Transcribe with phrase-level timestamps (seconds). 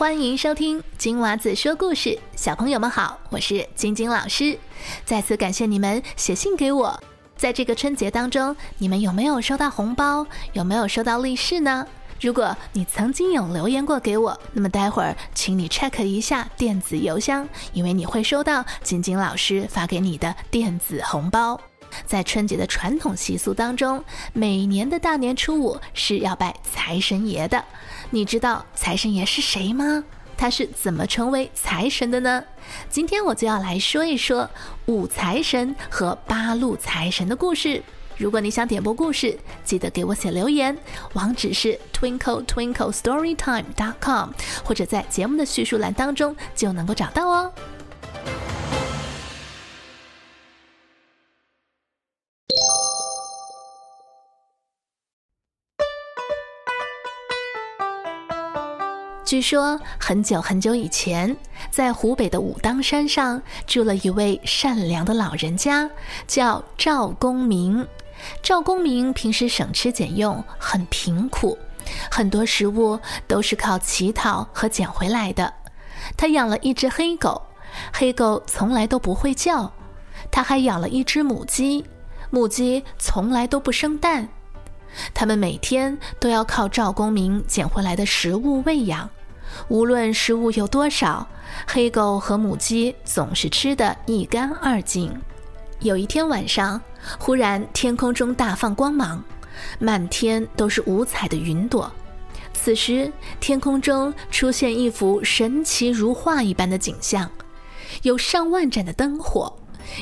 [0.00, 4.58] 欢迎收听金娃子说故事，小朋友们好，我是晶晶老师。
[5.04, 6.98] 再次感谢你们写信给我，
[7.36, 10.26] 在这个春节当中，你们有没有收到红包？
[10.54, 11.86] 有没有收到利是呢？
[12.18, 21.60] 如果你曾经有留言过给我，那么待会儿请你 check 一下电子邮箱，因为你会收到晶晶老师发给你的电子红包。
[22.06, 27.64] 在春节的传统习俗当中，每年的大年初五是要拜财神爷的。
[28.10, 30.04] 你知道财神爷是谁吗？
[30.36, 32.42] 他是怎么成为财神的呢？
[32.88, 34.48] 今天我就要来说一说
[34.86, 37.82] 五财神和八路财神的故事。
[38.16, 40.76] 如果你想点播故事，记得给我写留言，
[41.12, 44.30] 网址是 twinkle twinkle storytime dot com，
[44.64, 47.52] 或者在节目的叙述栏当中就能够找到哦。
[59.30, 61.36] 据说很久很久以前，
[61.70, 65.88] 在湖北的武当山上住了一位善良的老人家，
[66.26, 67.86] 叫赵公明。
[68.42, 71.56] 赵公明平时省吃俭用，很贫苦，
[72.10, 75.54] 很多食物都是靠乞讨和捡回来的。
[76.16, 77.40] 他养了一只黑狗，
[77.92, 79.70] 黑狗从来都不会叫；
[80.32, 81.84] 他还养了一只母鸡，
[82.30, 84.28] 母鸡从来都不生蛋。
[85.14, 89.08] 他们每天都要靠赵公明捡回来的食物喂养。
[89.68, 91.26] 无论食物有多少，
[91.66, 95.12] 黑狗和母鸡总是吃得一干二净。
[95.80, 96.80] 有一天晚上，
[97.18, 99.24] 忽然天空中大放光芒，
[99.78, 101.90] 满天都是五彩的云朵。
[102.52, 107.30] 此时，天空中出现一幅神奇如画一般的景象：
[108.02, 109.56] 有上万盏的灯火，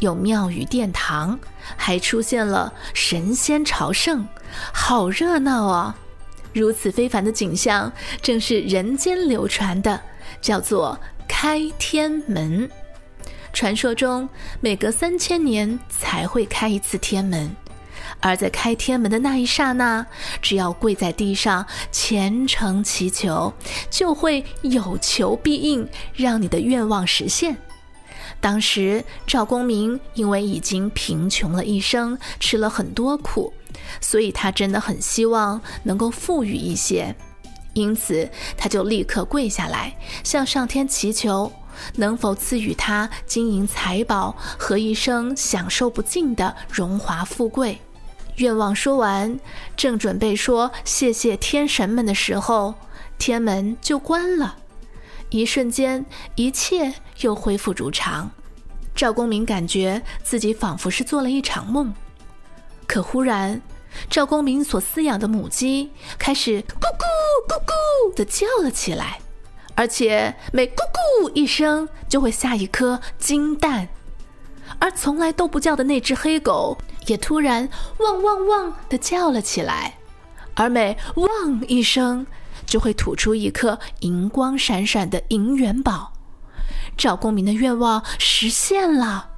[0.00, 1.38] 有庙宇殿堂，
[1.76, 4.26] 还出现了神仙朝圣，
[4.72, 5.96] 好热闹啊！
[6.52, 10.00] 如此非凡的景象，正是人间流传的，
[10.40, 10.98] 叫做
[11.28, 12.68] 开天门。
[13.52, 14.28] 传说中，
[14.60, 17.50] 每隔三千年才会开一次天门，
[18.20, 20.06] 而在开天门的那一刹那，
[20.40, 23.52] 只要跪在地上虔诚祈求，
[23.90, 27.56] 就会有求必应，让你的愿望实现。
[28.40, 33.52] 当时赵公明因为已经贫穷了一生，吃了很多苦。
[34.00, 37.14] 所以他真的很希望能够富裕一些，
[37.72, 41.52] 因此他就立刻跪下来向上天祈求，
[41.96, 47.78] 能否赐予他金银财宝和一生享受不尽的荣华富贵。
[48.36, 49.38] 愿望说完，
[49.76, 52.74] 正准备说谢谢天神们的时候，
[53.18, 54.56] 天门就关了，
[55.28, 56.06] 一瞬间
[56.36, 58.30] 一切又恢复如常。
[58.94, 61.94] 赵公明感觉自己仿佛是做了一场梦，
[62.86, 63.60] 可忽然。
[64.08, 67.04] 赵公明所饲养的母鸡开始咕咕
[67.48, 69.20] 咕咕地叫了起来，
[69.74, 73.88] 而且每咕咕一声就会下一颗金蛋。
[74.78, 77.68] 而从来都不叫的那只黑狗也突然
[77.98, 79.98] 汪汪汪地叫了起来，
[80.54, 82.26] 而每汪一声
[82.66, 86.12] 就会吐出一颗银光闪闪的银元宝。
[86.96, 89.29] 赵公明的愿望实现了。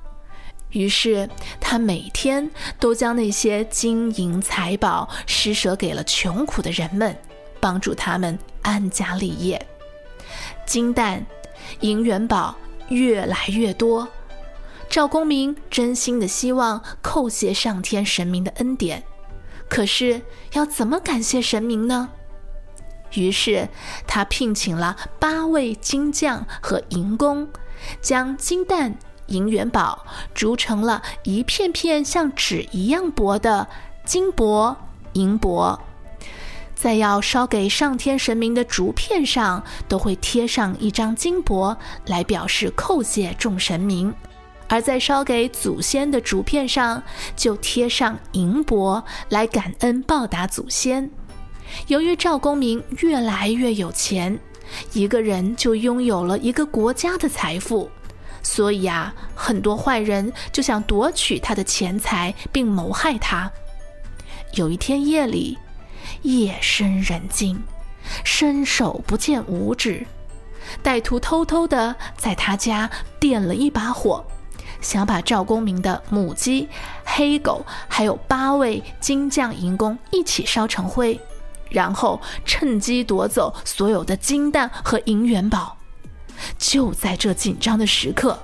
[0.72, 1.28] 于是，
[1.60, 2.50] 他每天
[2.80, 7.16] 都将那些金银财宝施舍给了穷苦的人们，
[7.60, 9.66] 帮助他们安家立业。
[10.66, 11.24] 金蛋、
[11.80, 12.56] 银元宝
[12.88, 14.08] 越来越多，
[14.88, 19.02] 赵公明真心的希望叩谢上天神明的恩典。
[19.68, 20.22] 可是，
[20.52, 22.08] 要怎么感谢神明呢？
[23.14, 23.68] 于是，
[24.06, 27.46] 他聘请了八位金匠和银工，
[28.00, 28.98] 将金蛋。
[29.26, 33.68] 银元宝铸成了一片片像纸一样薄的
[34.04, 34.76] 金箔、
[35.12, 35.78] 银箔，
[36.74, 44.12] 在要烧给上天神明的竹片上，都会贴上一张金箔来表示叩谢众神明；
[44.68, 47.02] 而在烧给祖先的竹片上，
[47.36, 51.08] 就贴上银箔来感恩报答祖先。
[51.86, 54.38] 由于赵公明越来越有钱，
[54.92, 57.88] 一个人就拥有了一个国家的财富。
[58.42, 63.50] 所以啊，很多坏人就想夺取他的钱财，并谋害他。
[64.54, 65.56] 有一天夜里，
[66.22, 67.62] 夜深人静，
[68.24, 70.06] 伸手不见五指，
[70.82, 74.24] 歹徒偷偷的在他家点了一把火，
[74.80, 76.68] 想把赵公明的母鸡、
[77.04, 81.18] 黑狗还有八位金匠银工一起烧成灰，
[81.70, 85.78] 然后趁机夺走所有的金蛋和银元宝。
[86.58, 88.38] 就在这紧张的时刻，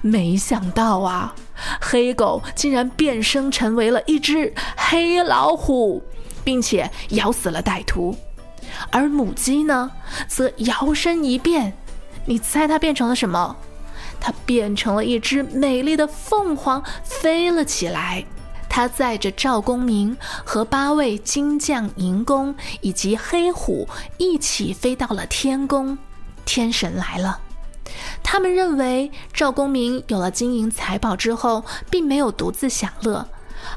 [0.00, 1.34] 没想到啊，
[1.80, 6.02] 黑狗竟然变身成为了一只黑老虎，
[6.42, 8.16] 并且咬死了歹徒。
[8.90, 9.90] 而母鸡呢，
[10.28, 11.72] 则摇身一变，
[12.26, 13.56] 你猜它变成了什么？
[14.20, 18.24] 它变成了一只美丽的凤凰，飞了起来。
[18.68, 25.98] 它载着赵公明和八位金将银弓以及黑虎一起飞到了天宫。
[26.44, 27.40] 天神来了，
[28.22, 33.28] 他们认为赵公明有了金银财宝之后，并没有独自享乐，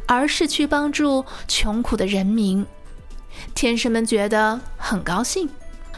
[0.07, 2.65] 而是去帮助穷苦的人民。
[3.55, 5.49] 天神们觉得很高兴，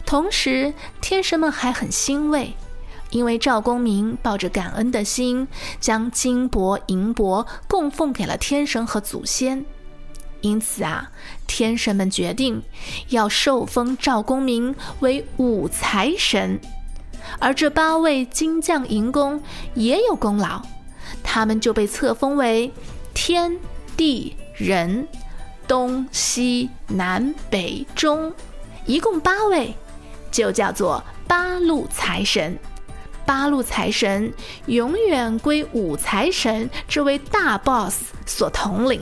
[0.05, 2.53] 同时天神们还很欣慰。
[3.11, 5.47] 因为赵公明抱着感恩的心，
[5.79, 9.63] 将金帛银帛供奉给了天神和祖先，
[10.41, 11.11] 因此啊，
[11.47, 12.61] 天神们决定
[13.09, 16.59] 要受封赵公明为五财神。
[17.39, 19.41] 而这八位金将银工
[19.73, 20.61] 也有功劳，
[21.23, 22.71] 他们就被册封为
[23.13, 23.57] 天
[23.97, 25.07] 地人
[25.67, 28.33] 东西南北中，
[28.85, 29.73] 一共八位，
[30.31, 32.57] 就叫做八路财神。
[33.25, 34.31] 八路财神
[34.67, 39.01] 永远归五财神这位大 boss 所统领，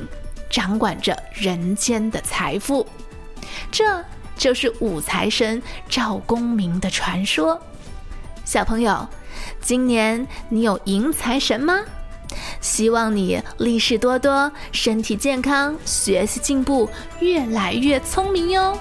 [0.50, 2.88] 掌管着人间的财富。
[3.70, 4.02] 这
[4.38, 7.62] 就是五财神赵公明的传说。
[8.54, 9.10] 小朋友，
[9.62, 11.84] 今年你有迎财神吗？
[12.62, 16.88] 希望你利事多多，身体健康，学习进步，
[17.20, 18.78] 越来越聪明哟。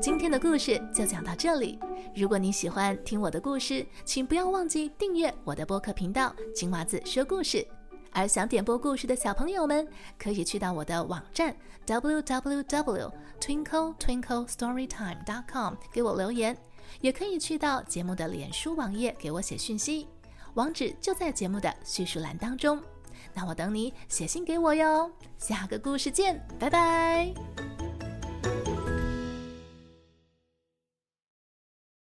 [0.00, 1.78] 今天的故事就讲到这里。
[2.16, 7.62] 如果你喜欢听我的故事，请不要忘记订阅我的播客频道“金娃子说故事”。
[8.14, 9.86] 而想点播故事的小朋友们，
[10.18, 16.56] 可以去到我的网站 www twinkle twinkle storytime dot com 给我留言，
[17.00, 20.06] 也可以去到节目的脸书网页给我写讯息，
[20.54, 22.80] 网址就在节目的叙述栏当中。
[23.34, 25.10] 那我等你写信给我哟。
[25.36, 27.34] 下个故事见，拜拜。